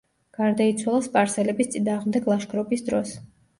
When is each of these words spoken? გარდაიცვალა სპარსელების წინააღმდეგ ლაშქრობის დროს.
გარდაიცვალა 0.37 1.01
სპარსელების 1.09 1.71
წინააღმდეგ 1.77 2.33
ლაშქრობის 2.35 2.87
დროს. 2.91 3.17